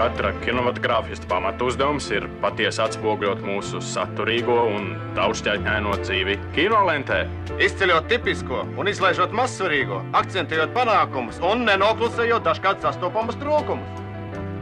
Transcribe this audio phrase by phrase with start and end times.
[0.00, 7.18] Katra kinematogrāfista pamatu uzdevums ir patiesi atspoguļot mūsu saturīgo un daudzšķaitņaino dzīvi kinolentē.
[7.60, 14.00] Izceļot tipisko un izlaižot mazsvarīgo, akcentējot panākumus un nenoklusējot dažkārt sastopamus trūkumus.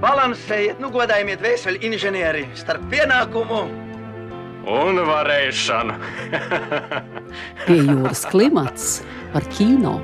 [0.03, 3.63] Balansējiet, nu godājiet vēseli inženieri starp pienākumu
[4.69, 5.97] un varēšanu.
[7.65, 8.93] Pie jūras klimats
[9.33, 9.99] par kino.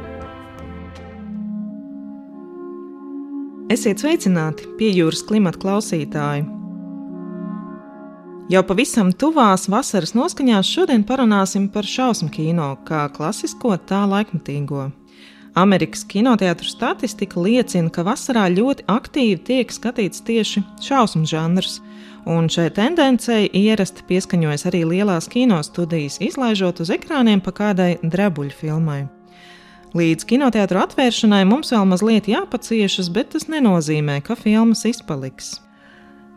[3.75, 6.45] Esiet sveicināti pie jūras klimata klausītāji!
[8.53, 14.85] Jau pavisam tuvās vasaras noskaņās šodien parunāsim par šausmu kino, kā klasisko, tā laikmatīgo.
[15.59, 21.81] Amerikas kinoteātru statistika liecina, ka vasarā ļoti aktīvi tiek skatīts tieši šausmu žanrs,
[22.31, 29.03] un šai tendencei ierasti pieskaņojas arī lielās kinostudijas, izlaižot uz ekrāniem pa kādai drebuļu filmai.
[29.95, 35.63] Līdz kinoteātru atvēršanai mums vēl mazliet jāpaciešas, bet tas nenozīmē, ka filmas izpaliks.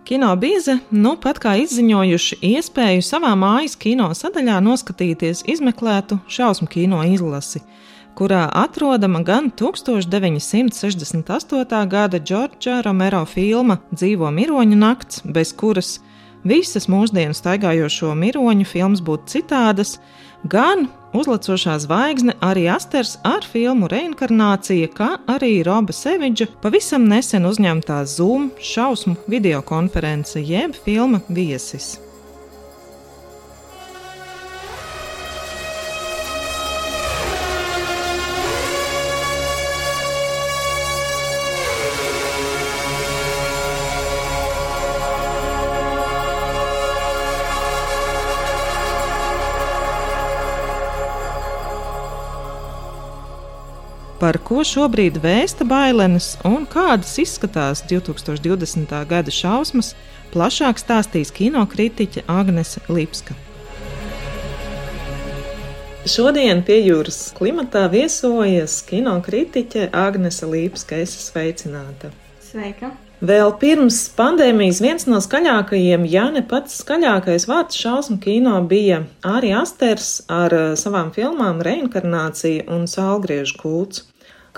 [0.05, 7.01] Kino bīze nu pat kā izziņojuši iespēju savā mājas kino sadaļā noskatīties izmeklētu šausmu kino
[7.09, 7.65] izlasi,
[8.13, 11.89] kurā atrodama gan 1968.
[11.89, 15.97] gada Džordža Romero filma Dzīvo miroņu nakts, bez kuras
[16.45, 19.97] visas mūsdienu staigājošo miroņu filmas būtu citādas,
[20.45, 28.01] gan uzlecošā zvaigzne arī Asters ar filmu Reinkarnācija, kā arī Roba Seviģa pavisam nesen uzņemtā
[28.07, 32.06] Zoom šausmu videokonference jeb filma Viesis.
[54.27, 58.91] Par ko šobrīd vēsta bailenes un kādas izskatās 2020.
[59.07, 59.93] gada šausmas,
[60.33, 63.37] plašāk stāstīs kinokritiķe Agnese Lipska.
[66.11, 70.99] Šodien pie jūras klimatā viesojas kinokritiķe Agnese Lipska.
[70.99, 72.11] Es esmu sveicināta.
[72.43, 72.91] Sveika!
[73.23, 79.55] Vēl pirms pandēmijas viens no skaļākajiem, ja ne pats skaļākais vārds šausmu kino bija Arī
[79.55, 84.03] Asters ar eh, savām filmām Reinkarnācija un Sālgriežu kults.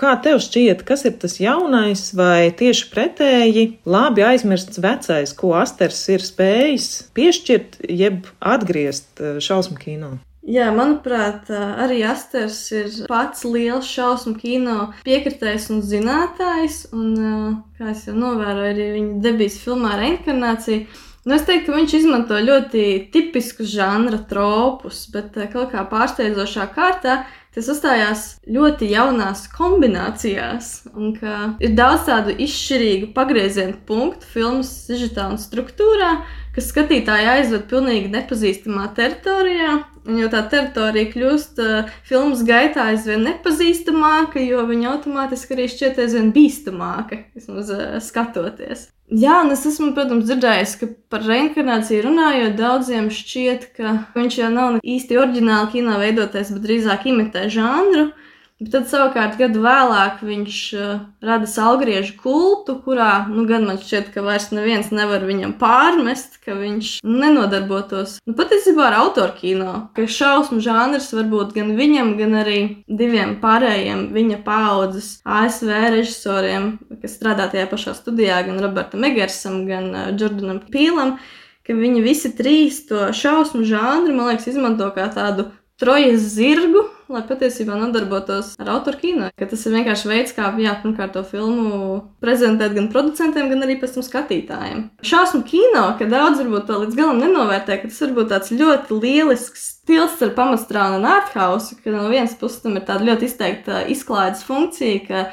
[0.00, 6.00] Kā tev šķiet, kas ir tas jaunais, vai tieši pretēji labi aizmirsts vecais, ko Asters
[6.14, 10.14] ir spējis piešķirt, jeb atgriezt eh, šausmu kino?
[10.48, 16.86] Jā, manuprāt, arī Asters ir pats liels šausmu kino piekritējs un zinātājs.
[16.96, 20.88] Un, kā es jau novēroju, arī viņa debijas filmā Reinkarnācija.
[21.28, 27.18] Nu, es teiktu, ka viņš izmanto ļoti tipiskus žanra tropus, bet kaut kā pārsteidzošā kārtā
[27.54, 35.26] tas uzstājās ļoti jaunās kombinācijās, un ka ir daudz tādu izšķirīgu pagriezienu punktu filmas sižetā
[35.32, 36.12] un struktūrā,
[36.54, 39.80] kas skatītāju aizved pilnīgi nepazīstamā teritorijā.
[40.08, 46.00] Un jo tā teritorija kļūst uh, filmas gaitā aizvien nepazīstamāka, jo viņa automātiski arī šķiet
[46.00, 48.88] aizvien bīstamāka, vismaz uh, skatoties.
[49.10, 54.50] Jā, un es esmu, protams, dzirdējis, ka par reinkarnāciju runājot, daudziem šķiet, ka viņš jau
[54.54, 58.12] nav īsti oriģināli kino veidotais, bet drīzāk imitē žanru.
[58.60, 60.88] Bet tad savukārt gadu vēlāk viņš uh,
[61.24, 66.52] rada salgriežu kultu, kurā nu, gan man šķiet, ka vairs neviens nevar viņam pārmest, ka
[66.58, 69.72] viņš nenodarbotos nu, patiesībā ar autorkino.
[69.96, 76.74] Ka šausmu žanrs var būt gan viņam, gan arī diviem pārējiem viņa paudzes ASV režisoriem,
[77.00, 81.16] kas strādā tajā pašā studijā, gan Robertam Egersam, gan uh, Jordanam Pīlam.
[81.64, 85.48] Ka viņi visi trīs to šausmu žanru, man liekas, izmanto kā tādu
[85.80, 89.30] trojas zirgu, lai patiesībā nodarbotos ar autoru kino.
[89.40, 93.96] Tas ir vienkārši veids, kā jā, pirmkārt to filmu prezentēt gan producentiem, gan arī pēc
[93.96, 94.84] tam skatītājiem.
[95.06, 99.00] Šausmu kino, ka daudz varbūt to līdz galam nenovērtē, ka tas var būt tāds ļoti
[99.00, 103.86] lielisks stils ar pamatstrānu un arthausu, ka no vienas puses tam ir tāda ļoti izteikta
[103.90, 105.24] izklaides funkcija, ka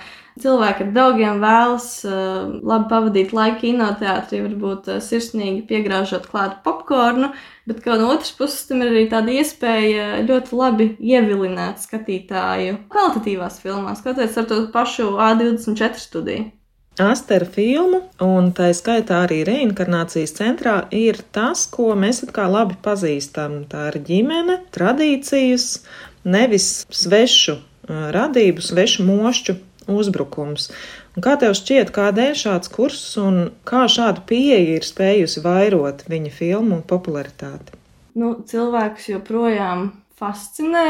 [0.42, 7.32] cilvēki ar draugiem vēlas uh, labi pavadīt laiku kinoteātrī, varbūt uh, sirsnīgi piegrāžot klātu popkornu,
[7.68, 14.00] bet no otras puses tam ir arī tāda iespēja ļoti labi ievilināt skatītāju kvalitatīvās filmās,
[14.02, 16.52] skatoties ar to pašu A24 studiju.
[16.98, 23.60] Astera filmu, un tā skaitā arī reinkarnācijas centrā, ir tas, ko mēs kā labi pazīstam.
[23.70, 25.84] Tā ir ģimene, tradīcijas,
[26.26, 29.58] nevis svešu radību, svešu mošķu
[29.94, 30.72] uzbrukums.
[31.18, 36.30] Un kā tev šķiet, kādēļ šāds kurs un kā šāda pieeja ir spējusi vairot viņa
[36.30, 37.74] filmu popularitāti?
[38.18, 39.88] Nu, cilvēkus joprojām
[40.20, 40.86] fascinē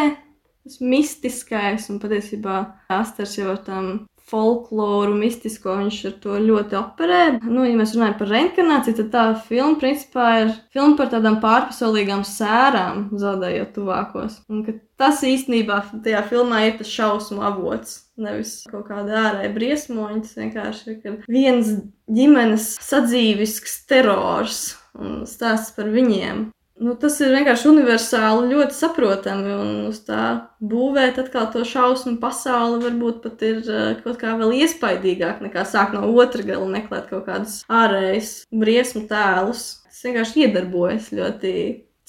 [0.67, 2.57] tas mistiskais, un patiesībā
[2.91, 3.87] Asters jau ar tām
[4.27, 7.21] folkloru, mistisko, viņš ar to ļoti operē.
[7.43, 12.25] Nu, ja mēs runājam par reinkarnāciju, tad tā filma principā ir filma par tādām pārpasaulīgām
[12.27, 14.41] sērām, zaudējot tuvākos.
[14.51, 14.65] Un
[14.99, 18.01] tas īstenībā tajā filmā ir tas šausmu avots.
[18.17, 21.75] Nevis kaut kāda ārēja briesmoņa, tas vienkārši ir viens
[22.09, 26.47] ģimenes sadzīvisks terors un stāsts par viņiem.
[26.77, 29.49] Nu, tas ir vienkārši universāli, ļoti saprotami.
[29.55, 30.23] Un uz tā
[30.61, 35.97] būvēt atkal to šausmu pasauli varbūt pat ir uh, kaut kā vēl iespaidīgāk nekā sākt
[35.97, 39.65] no otra gala meklēt kaut kādus ārējus briesmu tēlus.
[39.89, 41.55] Tas vienkārši iedarbojas ļoti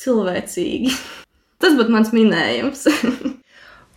[0.04, 0.94] cilvēcīgi.
[1.64, 2.88] tas būtu mans minējums.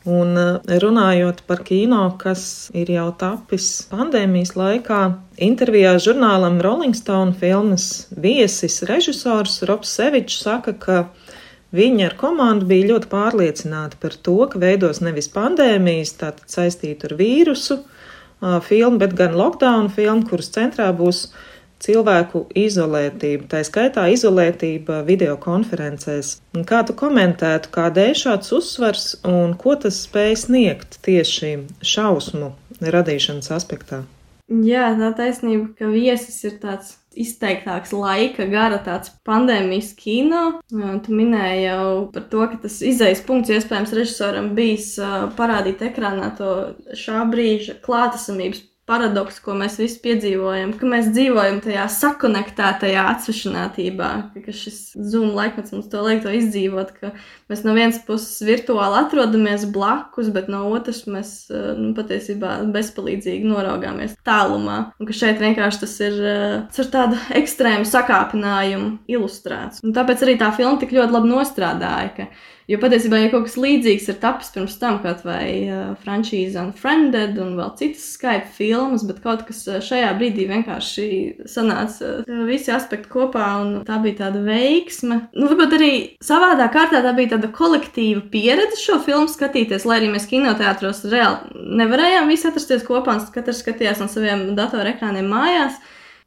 [0.10, 5.02] Un eh, runājot par kino, kas ir jau tapis pandēmijas laikā,
[5.38, 11.04] intervijā žurnālam Rolling Stone filmas viesis režisors Robs Sevičs saka, ka
[11.78, 17.16] viņi ar komandu bija ļoti pārliecināti par to, ka veidos nevis pandēmijas, tātad saistītu ar
[17.22, 17.84] vīrusu
[18.66, 21.28] filmu, bet gan lockdown filmu, kuras centrā būs
[21.82, 26.38] cilvēku izolētība, tā skaitā izolētība video konferencēs.
[26.70, 34.04] Kā tu komentētu, kādēļ šāds uzsvars un ko tas spēj sniegt tieši šausmu radīšanas aspektā?
[34.52, 40.44] Jā, tā taisnība, ka viesis ir tāds izteiktāks laika gara tāds pandēmijas kino.
[40.72, 44.94] Tu minēji jau par to, ka tas izējas punkts iespējams režisoram bijis
[45.38, 46.52] parādīt ekrānā to
[47.00, 54.56] šā brīža klātesamības paradoks, ko mēs visi piedzīvojam, ka mēs dzīvojam tajā sakonektētajā atsvešinātībā, ka
[54.56, 57.14] šis Zoom laikmets mums to liek to izdzīvot, ka
[57.52, 63.48] mēs no vienas puses virtuāli atrodamies blakus, bet no otras mēs eh, nu, patiesībā bezpalīdzīgi
[63.48, 69.86] noraugāmies tālumā, un ka šeit vienkārši tas ir uh, ar tādu ekstrēmu sakāpinājumu ilustrēts.
[69.86, 72.28] Un tāpēc arī tā filma tik ļoti labi nostrādāja, ka
[72.72, 77.36] Jo patiesībā, ja kaut kas līdzīgs ir tapis pirms tam, kaut vai uh, frančīze Unfriended
[77.42, 81.08] un vēl citas Skype filmas, bet kaut kas šajā brīdī vienkārši
[81.52, 85.20] sanāca uh, visi aspekti kopā, un tā bija tāda veiksme.
[85.36, 85.92] Nu, varbūt arī
[86.24, 91.52] savādā kārtā tā bija tāda kolektīva pieredze šo filmu skatīties, lai arī mēs kinoteātros reāli
[91.82, 95.82] nevarējām visi atrasties kopā, un katrs skatījās no saviem datorekrāniem mājās.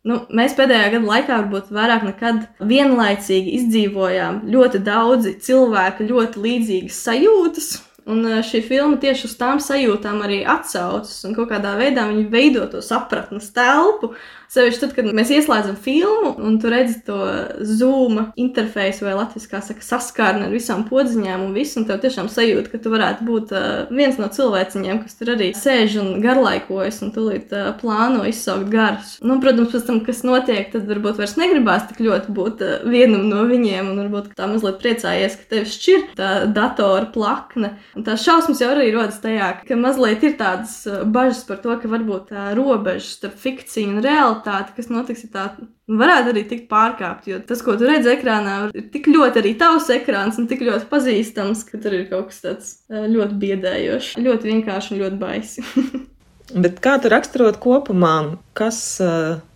[0.04, 6.98] Nu, mēs pēdējā gada laikā varbūt vairāk nekad vienlaicīgi izdzīvojām ļoti daudzi cilvēki, ļoti līdzīgas
[7.06, 7.70] sajūtas.
[8.04, 12.26] Un eh, šī filma tieši uz tām sajūtām arī atsaucas, un kaut kādā veidā viņi
[12.32, 14.12] veido to sapratnes telpu,
[14.54, 17.16] Sevišķi tad, kad mēs ieslēdzam filmu un tu redzi to
[17.66, 22.28] zūma interfeisu vai latviešu kā saka, saskarni ar visām podziņām un visu, un tev tiešām
[22.30, 27.00] sajūta, ka tu varētu būt uh, viens no cilvēciņiem, kas tur arī sēž un garlaikojas
[27.02, 29.16] un tūlīt uh, plāno izsaukt garus.
[29.26, 33.42] Nu, protams, pēc tam, kas notiek, tad varbūt vairs negribās tik ļoti būt vienam no
[33.50, 37.74] viņiem, un varbūt tā mazliet priecājies, ka tev šķir tā datora plakne.
[37.94, 41.74] Un tās šausmas jau arī rodas tajā, ka mazliet ir tādas uh, bažas par to,
[41.80, 45.44] ka varbūt tā robeža starp fikciju un realitāti kas notiks, ir tā,
[45.90, 47.30] varētu arī tikt pārkāpta.
[47.30, 50.90] Jo tas, ko tu redzi ekrānā, ir tik ļoti arī tavs ekrāns un tik ļoti
[50.90, 55.66] pazīstams, ka tur ir kaut kas tāds ļoti biedējošs, ļoti vienkārši un ļoti baisi.
[56.64, 58.16] Bet kā tu raksturot kopumā,
[58.58, 58.80] kas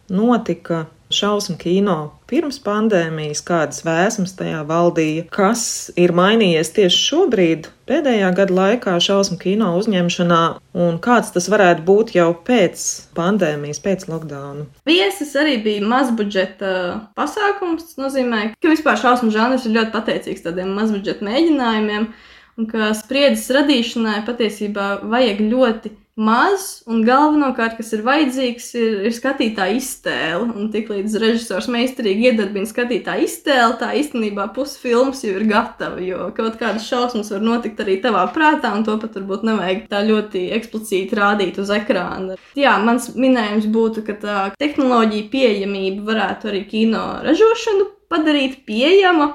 [0.08, 1.97] notika šausmu kino
[2.29, 5.63] pirms pandēmijas, kādas vēsmas tajā valdīja, kas
[5.97, 10.41] ir mainījies tieši šobrīd, pēdējā gada laikā šausmu kino uzņemšanā,
[10.77, 12.85] un kāds tas varētu būt jau pēc
[13.17, 14.67] pandēmijas, pēc lockdowna.
[14.88, 16.73] Viesis arī bija mazbudžeta
[17.19, 17.88] pasākums.
[17.88, 22.11] Tas nozīmē, ka vispār šausmu žanrs ir ļoti pateicīgs tādiem mazbudžeta mēģinājumiem,
[22.59, 29.15] un ka spriedzes radīšanai patiesībā vajag ļoti maz, un galvenokārt, kas ir vajadzīgs, ir, ir
[29.15, 30.49] skatītāja iztēle.
[30.51, 36.03] Un tiklīdz režisors meistarīgi iedarbina skatītāja iztēli, tā īstenībā pusfilms jau ir gatava.
[36.03, 40.03] Jo kaut kādas šausmas var notikt arī tavā prātā, un to pat varbūt nevajag tā
[40.09, 42.39] ļoti eksplicīti rādīt uz ekrāna.
[42.59, 49.31] Jā, mans minējums būtu, ka tā tehnoloģija pieejamība varētu arī kino ražošanu padarīt pieejamu.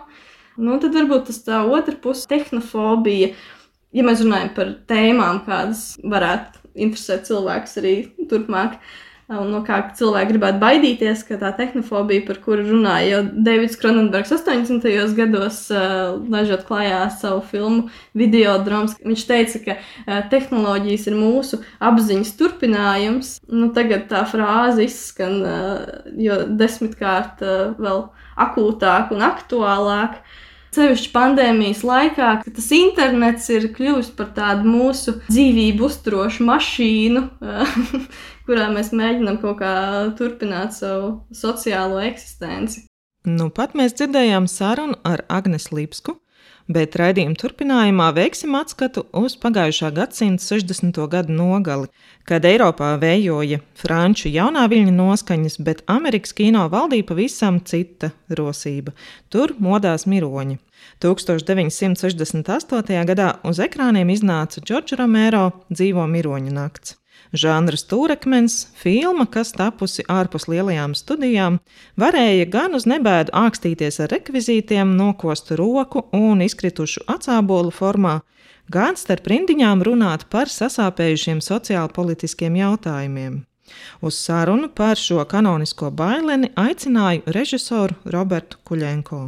[0.60, 3.34] Nu, tad varbūt tas tā otra puse- tehnofobija.
[3.94, 7.96] Ja mēs runājam par tēmām, kādas varētu interesēt cilvēkus arī
[8.30, 8.77] turpmāk.
[9.32, 14.34] Un no kā cilvēki gribētu baidīties, ka tā tehnofobija, par kuru runāja jau Davids Kronenbergs
[14.36, 14.84] 80.
[15.15, 15.62] gados,
[16.30, 17.88] ležot klajā savu filmu
[18.20, 23.34] video drāmas, viņš teica, ka tehnoloģijas ir mūsu apziņas turpinājums.
[23.48, 25.39] Nu, tagad tā frāze izskan
[26.20, 27.42] jo desmitkārt
[27.80, 28.08] vēl
[28.44, 30.20] akūtāk un aktuālāk.
[30.74, 37.22] Sevišķi pandēmijas laikā, kad tas internets ir kļuvis par tādu mūsu dzīvību uzturošu mašīnu,
[38.48, 39.75] kurā mēs mēģinām kaut kā
[40.18, 42.88] turpināt savu sociālo eksistenci.
[43.30, 46.18] Nu, pat mēs dzirdējām sarunu ar Agnesu Lipsku,
[46.72, 51.08] bet raidījuma turpinājumā veiksim atskatu uz pagājušā gadsimta 60.
[51.12, 51.88] gadu nogali,
[52.27, 58.91] kad Eiropā vējoja franču jaunā viļņa noskaņas, bet Amerikas kino valdīja pavisam cita rosība.
[59.29, 60.58] Tur modās miroņi.
[61.03, 63.05] 1968.
[63.08, 67.02] gadā uz ekrāniem iznāca Džordža Romero dzīvo miroņu nakts.
[67.34, 71.58] Žanra stūrakmens, filma, kas tapusi ārpus lielajām studijām,
[71.98, 78.20] varēja gan uz nebēdu ākstīties ar rekvizītiem, nokostu roku un izkritušu acābolu formā,
[78.70, 83.42] gan starp rindiņām runāt par sasāpējušiem sociālpolitiskiem jautājumiem.
[84.06, 89.25] Uz sarunu par šo kanonisko baileni aicināju režisoru Robertu Kuļenko.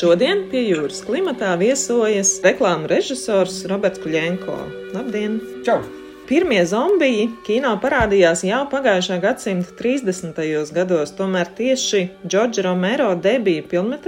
[0.00, 4.56] Šodien pie jūras klimatā viesojas reklāmas režisors Roberts Kuļenko.
[4.96, 5.42] Labdien!
[5.66, 5.82] Čau!
[6.30, 10.36] Pirmie zombiji kino parādījās jau pagājušā gadsimta 30.
[10.76, 13.98] gados, tomēr tieši Džordža Romero debija filmā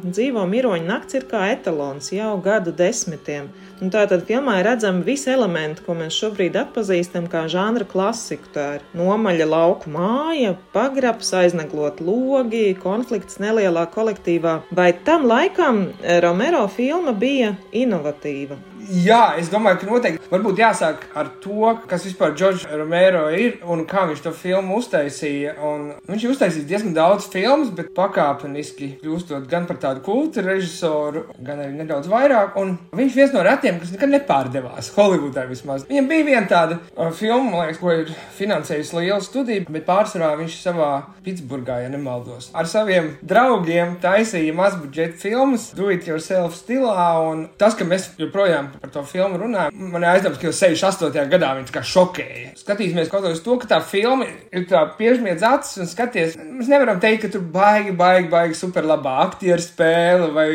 [0.00, 3.50] Dzīvo miroņa nakts ir kā etalons jau gadu desmitiem.
[3.84, 8.48] Un tā tad filmā ir redzami visi elementi, ko mēs šobrīd atpazīstam kā žanra klasiku.
[8.56, 14.62] Tā ir nomaļa lauku māja, pagrabs, aizneglot logi, konflikts nelielā kolektīvā.
[14.72, 15.90] Vai tam laikam
[16.24, 17.52] Romero filma bija
[17.84, 18.56] inovatīva?
[18.90, 23.84] Jā, es domāju, ka noteikti varbūt jāsāk ar to, kas vispār Džordžs Romero ir un
[23.86, 25.52] kā viņš to filmu uztaisīja.
[25.62, 31.22] Un viņš ir uztaisījis diezgan daudz filmas, bet pakāpeniski kļūstot gan par tādu kultu režisoru,
[31.38, 32.58] gan arī nedaudz vairāk.
[32.58, 35.86] Un viņš viens no retiem, kas nekad nepārdevās Holivudā vismaz.
[35.86, 40.58] Viņam bija viena tāda uh, filma, liekas, ko ir finansējusi liela studija, bet pārsvarā viņš
[40.64, 40.90] savā
[41.22, 47.06] Pitsburgā, ja nemaldos, ar saviem draugiem taisīja mazbudžeta filmas, do it yourself stilā.
[47.30, 51.28] Un tas, ka mēs joprojām par to filmu runājam, man ir aizdoms, ka jau 68.
[51.30, 52.52] gadā viņi tā kā šokēja.
[52.60, 56.38] Skatīsimies kaut uz to, ka tā filma ir tā piežmiedz acis un skaties.
[56.40, 60.46] Mēs nevaram teikt, ka tur baigi, baigi, baigi super labā aktieru spēle vai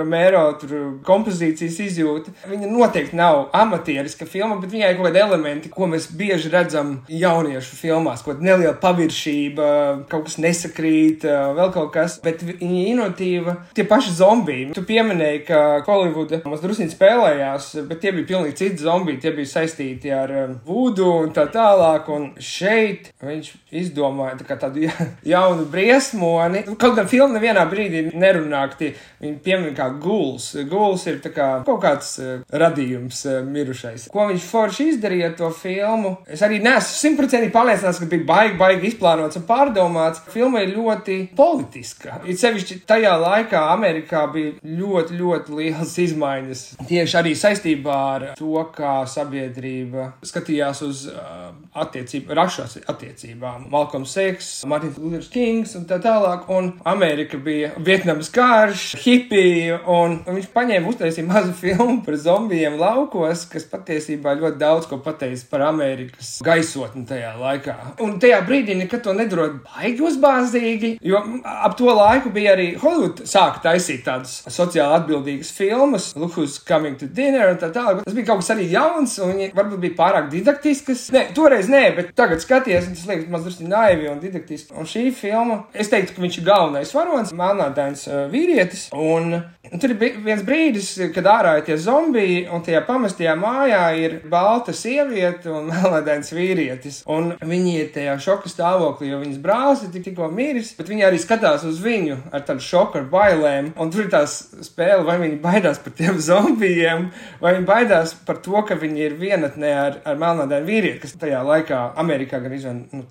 [0.00, 0.74] Romero tur
[1.06, 2.34] kompozīcijas izjūta.
[2.50, 6.96] Viņa noteikti nav amatieriska filma, bet viņai ir kaut kādi elementi, ko mēs bieži redzam
[7.06, 9.70] jauniešu filmās, kaut kāda neliela paviršība,
[10.10, 13.56] kaut kas nesakrīt, vēl kaut kas, bet viņa inovatīva.
[13.78, 14.70] Tie paši zombiji.
[14.74, 19.20] Tu pieminēji, ka Holivuda mums druskuļi spēlējās parādījās, bet tie bija pilnīgi citi zombiji.
[19.20, 22.08] Tie bija saistīti ar um, vudu un tā tālāk.
[22.10, 24.88] Un šeit viņš izdomāja tā tādu
[25.24, 26.64] jaunu briesmoni.
[26.78, 28.90] Kaut gan filma nevienā brīdī nerunā, ka
[29.20, 30.54] viņi piemin kā guls.
[30.68, 34.08] Guls ir kā kaut kāds uh, radījums uh, mirušais.
[34.10, 36.16] Ko viņš forši izdarīja to filmu?
[36.28, 40.24] Es arī neesmu simtprocentīgi pārliecināts, ka bija baigi, baigi izplānots un pārdomāts.
[40.30, 42.20] Filma ir ļoti politiska.
[42.28, 46.64] Ir sevišķi tajā laikā Amerikā bija ļoti, ļoti lielas izmaiņas.
[46.88, 53.66] Tieši arī saistībā ar to, kā sabiedrība skatījās uz uh, attiecību, rašas attiecībām.
[53.72, 56.48] Malcolms Seks, Martins Luthers Kings un tā tālāk.
[56.50, 62.78] Un Amerika bija Vietnamas karš, hipija, un, un viņš paņēma uztaisīja mazu filmu par zombijiem
[62.80, 67.76] laukos, kas patiesībā ļoti daudz ko pateica par Amerikas gaisotni tajā laikā.
[68.04, 73.24] Un tajā brīdī nekad to nedod baigi uzbāzīgi, jo ap to laiku bija arī Hollywood
[73.28, 78.02] sāka taisīt tādas sociāli atbildīgas filmas, Look Who's Coming to Dinner treneru un tā tālāk.
[78.04, 81.06] Tas bija kaut kas arī jauns, un viņi varbūt bija pārāk didaktisks.
[81.14, 84.74] Nē, toreiz nē, bet tagad skaties, tas liekas mazliet naivi un didaktiski.
[84.76, 88.88] Un šī filma, es teiktu, ka viņš ir galvenais varonis, melnādains uh, vīrietis.
[88.96, 89.36] Un,
[89.70, 94.18] un tur ir viens brīdis, kad ārā ir tie zombiji, un tajā pamestajā mājā ir
[94.30, 97.02] balta sieviete un melnādains vīrietis.
[97.10, 101.06] Un viņi ir tajā šoka stāvoklī, jo viņas brālis ir tik, tikko miris, bet viņi
[101.06, 103.72] arī skatās uz viņu ar tādu šoku, ar bailēm.
[103.80, 107.10] Un tur ir tās spēle, vai viņi baidās par tiem zombijiem,
[107.40, 111.40] vai viņi baidās par to, ka viņi ir vienatnē ar, ar melnādainu vīrieti, kas tajā
[111.46, 113.04] laikā Amerikā gan izvēl nu,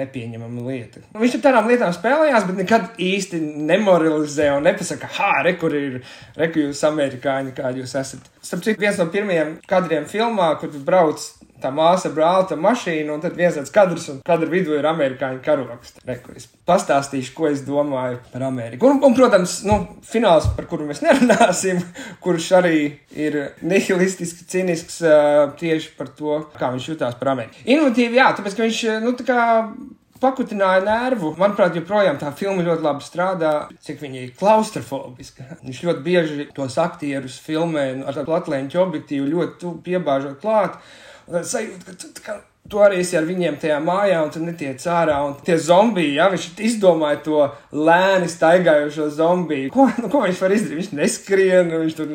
[0.00, 1.04] nepieņemama lieta.
[1.12, 3.40] Nu, viņš ar tādām lietām spēlējās, bet nekad īsti
[3.72, 6.00] nemoralizē un nepasaka, ha, re, kur ir,
[6.36, 8.30] re, kur jūs amerikāņi, kādi jūs esat.
[8.44, 11.24] Starp citu, viens no pirmajiem kadriem filmā, kur brauc
[11.62, 15.96] tā māsa brālta mašīna, un tad viens tāds kadrs, un kadra vidū ir amerikāņu karoks.
[16.06, 18.90] Reku, es pastāstīšu, ko es domāju par Ameriku.
[18.90, 21.82] Un, un protams, nu, fināls, par kuru mēs nerunāsim,
[22.24, 22.80] kurš arī
[23.16, 27.62] ir nihilistiski cinisks uh, tieši par to, kā viņš jutās par Ameriku.
[27.64, 29.46] Inovatīvi, jā, tāpēc, ka viņš, nu, tā kā
[30.20, 31.32] pakutināja nervu.
[31.40, 33.52] Manuprāt, joprojām tā filma ļoti labi strādā,
[33.84, 35.60] cik viņa ir klaustrofobiska.
[35.64, 40.78] Viņš ļoti bieži tos aktierus filmē ar tādu platlēņu objektīvu, ļoti piebāžot klāt.
[41.26, 42.36] Un tad sajūta, ka
[42.70, 45.18] tu arī esi ar viņiem tajā mājā, un tu netiec ārā.
[45.26, 47.42] Un tie zombiji, ja viņš izdomāja to
[47.72, 50.76] lēni staigājošo zombiju, ko, nu, ko viņš var izdarīt?
[50.76, 52.12] Viņš neskrien, viņš tur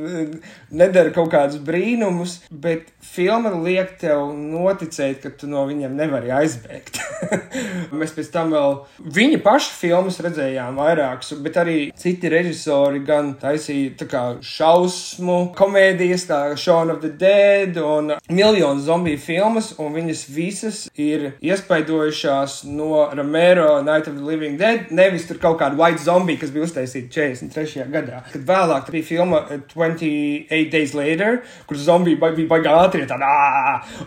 [0.71, 6.99] nedara kaut kādus brīnumus, bet filma liek tev noticēt, ka tu no viņiem nevari aizbēgt.
[7.97, 8.77] Mēs pēc tam vēl
[9.17, 16.93] viņa paša filmas redzējām vairākas, bet arī citi režisori gan taisīja šausmu komēdijas, kā Shaun
[16.93, 24.09] of the Dead un miljonu zombiju filmas, un viņas visas ir iespaidojušās no Romero Night
[24.09, 27.87] of the Living Dead, nevis tur kaut kāda white zombie, kas bija uztaisīta 43.
[27.93, 28.23] gadā.
[28.31, 29.43] Kad vēlāk bija filma
[29.73, 33.35] 28 Days Later, kur zombiji bija baigā ātrie tādā.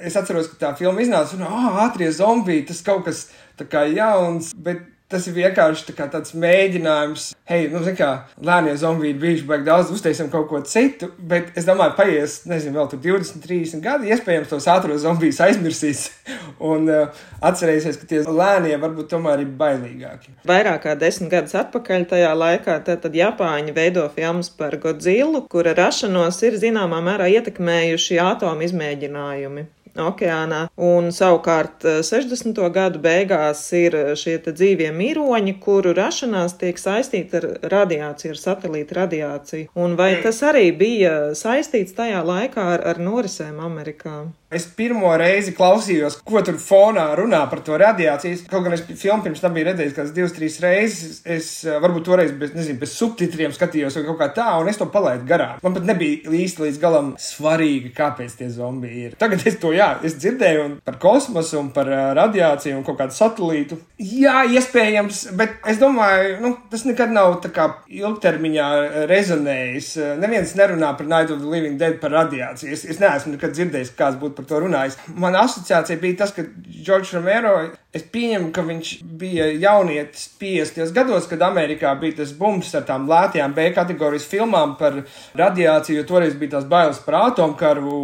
[0.01, 1.47] Es atceros, ka tā filma iznāca un,
[1.85, 4.83] ātrie zombiji, tas kaut kas tā kā jauns, bet
[5.15, 8.09] Tas ir vienkārši tā tāds mēģinājums, hei, nu, kā
[8.43, 12.81] lēnie zombiji ir bijuši baigi daudz, uztaisām kaut ko citu, bet es domāju, paies, nezinu,
[12.81, 16.09] vēl tur 20, 30 gadi, iespējams, tos ātros zombijus aizmirsīs.
[16.73, 20.35] Un uh, atcerēsies, ka tie lēnie varbūt tomēr ir bailīgāki.
[20.51, 26.43] Vairāk kā desmit gadus atpakaļ tajā laikā tad Japāņi veido filmas par Godzillu, kura rašanos
[26.43, 29.69] ir zināmā mērā ietekmējuši atomu izmēģinājumi
[30.01, 30.67] okeānā.
[30.77, 32.59] Un savukārt 60.
[32.59, 38.41] Eh, gadu beigās ir eh, šie dzīvie miroņi, kuru rašanās tiek saistīta ar radiāciju, ar
[38.41, 39.71] satelīta radiāciju.
[39.75, 44.25] Un vai tas arī bija saistīts tajā laikā ar, ar norisēm Amerikā?
[44.55, 48.45] Es pirmo reizi klausījos, ko tur fonā runā par to radiāciju.
[48.47, 51.17] Kaut gan es filmu pirms tam biju redzējis kādas divas, trīs reizes.
[51.27, 54.79] Es eh, varbūt toreiz bez, nezinu, bez subtitriem skatījos vai kaut kā tā, un es
[54.79, 55.59] to palaidu garām.
[55.65, 59.17] Man pat nebija īsti līdz galam svarīgi, kāpēc tie zombiji ir.
[59.19, 61.89] Tagad es to, jā, es dzirdēju par kosmosu un par
[62.19, 63.79] radiāciju un kaut kādu satelītu.
[64.01, 68.69] Jā, iespējams, bet es domāju, nu, tas nekad nav tā kā ilgtermiņā
[69.11, 69.93] rezonējis.
[70.23, 72.73] Neviens nerunā par Night of the Living Dead par radiāciju.
[72.75, 74.99] Es, es neesmu nekad dzirdējis, kāds būtu par to runājis.
[75.15, 77.57] Mana asociācija bija tas, ka Džordžs Romero,
[77.95, 80.93] es pieņemu, ka viņš bija jaunietis 50.
[80.97, 85.01] gados, kad Amerikā bija tas bums ar tām lētajām B kategorijas filmām par
[85.39, 87.95] radiāciju, jo toreiz bija tās bailes par atomkaru,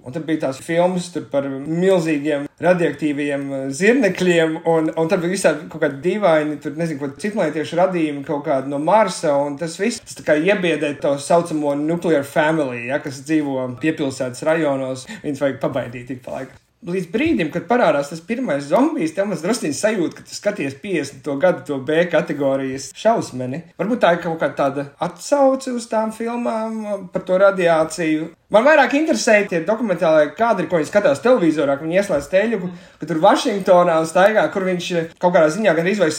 [0.00, 5.84] un tad bija tās filmas par milzīgiem radioaktīviem zirnekļiem, un, un tad bija visādi kaut
[5.84, 10.18] kādi dīvaini, tur nezinu, ko citlaitieši radījumi kaut kādi no Marsa, un tas viss, tas
[10.18, 15.90] tā kā iebiedē to saucamo nuclear family, ja, kas dzīvo piepilsētas rajonos, viņus vajag pabaidīt
[15.90, 16.69] nogaidīt ik pa laikam.
[16.80, 21.26] Līdz brīdim, kad parādās tas pirmais zombijs, tev mazliet druskuļi sajūta, ka tu skaties 50.
[21.42, 23.66] gadu to B kategorijas šausmeni.
[23.76, 28.30] Varbūt tā ir kaut kāda atsauce uz tām filmām par to radiāciju.
[28.50, 32.58] Man vairāk interesē tie dokumentālie kadri, ko viņi skatās televizorā, kad viņi ieslēdz teļu,
[32.98, 34.88] ka tur Vašingtonā staigā, kur viņš
[35.22, 36.18] kaut kādā ziņā gan izveids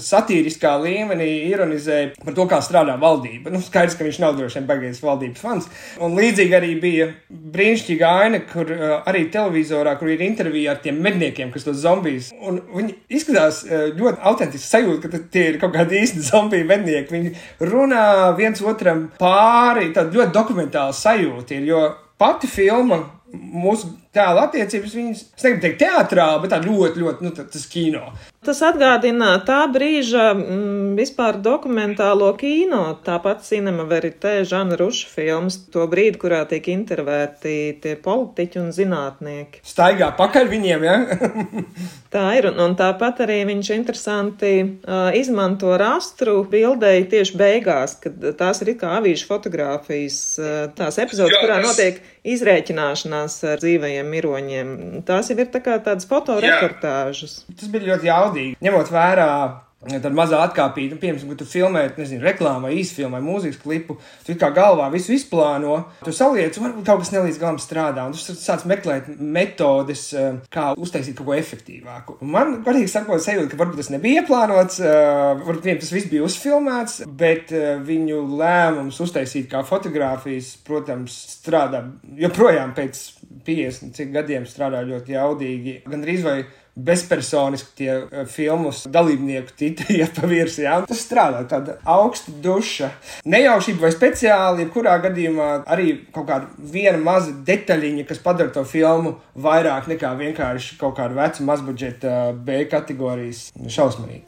[0.00, 3.52] satīriskā līmenī ironizē par to, kā strādā valdība.
[3.52, 5.66] Nu, skaidrs, ka viņš nav droši vien baigais valdības fans.
[6.00, 11.04] Un līdzīgi arī bija brīnišķīga aina, kur uh, arī televizorā, kur ir intervija ar tiem
[11.04, 12.32] medniekiem, kas tos zombijus.
[12.40, 17.12] Un viņi izskatās uh, ļoti autentiski sajūta, ka tie ir kaut kādi īsti zombiju mednieki.
[17.12, 18.08] Viņi runā
[18.40, 21.52] viens otram pāri, tāda ļoti dokumentāla sajūta.
[21.52, 21.82] Ir, jo
[22.18, 23.00] pati filma
[23.34, 28.08] mūsu tēla attiecības, viņas, es negribu teikt, teātrāli, bet tā ļoti, ļoti, nu, tas kino.
[28.46, 35.82] Tas atgādina tā brīža mm, vispār dokumentālo kino, tāpat Cinema Verite, Žana Ruša filmas, to
[35.90, 39.64] brīdi, kurā tiek intervēti tie politiķi un zinātnieki.
[39.66, 40.94] Staigā pakaļ viņiem, ja?
[42.14, 48.30] tā ir, un, un tāpat arī viņš interesanti uh, izmanto rastru bildēji tieši beigās, kad
[48.38, 54.72] tās ir kā avīžu fotogrāfijas, uh, tās epizodes, kurā notiek izrēķināšanās ar dzīvajiem miroņiem.
[55.08, 57.42] Tās jau ir tā kā tādas fotoreportāžas.
[57.52, 59.30] Tas bija ļoti jaudīgi, ņemot vērā
[59.86, 64.48] Tad mazā atkāpīta, nu, piemēram, kad tu filmē, nezinu, reklāmu īsfilmu mūzikas klipu, tu kā
[64.54, 69.10] galvā visu izplāno, tu saliec, varbūt kaut kas nelīdz galam strādā, un tu sāc meklēt
[69.20, 72.16] metodes, eh, kā uztaisīt kaut ko efektīvāku.
[72.24, 76.10] Un man, godīgi sakot, sajūta, ka varbūt tas nebija ieplānots, eh, varbūt viņiem tas viss
[76.10, 81.84] bija uzfilmēts, bet eh, viņu lēmums uztaisīt kā fotogrāfijas, protams, strādā
[82.16, 83.04] joprojām pēc
[83.46, 85.80] 50 cik gadiem strādā ļoti jaudīgi.
[85.86, 86.38] Gan drīz vai
[86.76, 90.64] bezpersoniski tie uh, filmus dalībnieku titri iet pa virsmu.
[90.66, 92.90] Jā, tas strādā tāda augsta duša.
[93.24, 99.16] Nejaušība vai speciāli, jebkurā gadījumā arī kaut kāda viena maza detaļiņa, kas padara to filmu
[99.34, 104.24] vairāk nekā vienkārši kaut kāda veca mazbudžeta B kategorijas šausmīga.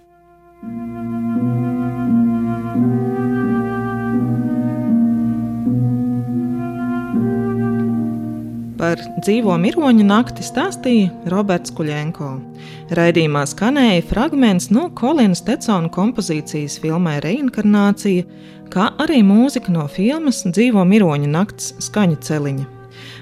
[8.89, 12.29] Par dzīvo miroņu nakti stāstīja Roberts Kuļenko.
[12.97, 18.25] Raidījumā skanēja fragments no Kolina Stetsona kompozīcijas filmai Reinkarnācija,
[18.73, 22.65] kā arī mūzika no filmas Dzīvo miroņu nakts skaņu celiņa.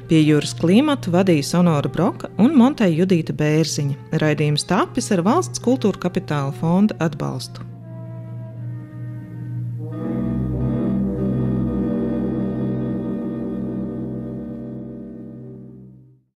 [0.06, 4.20] Pie jūras klimatu vadīja Sonora Broka un Monteja Judīta Bērziņa.
[4.22, 7.66] Raidījums tapis ar valsts kultūra kapitāla fonda atbalstu.